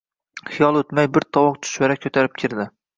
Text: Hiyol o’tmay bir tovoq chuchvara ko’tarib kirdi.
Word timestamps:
Hiyol 0.55 0.79
o’tmay 0.81 1.11
bir 1.19 1.29
tovoq 1.39 1.61
chuchvara 1.69 2.01
ko’tarib 2.03 2.39
kirdi. 2.45 2.73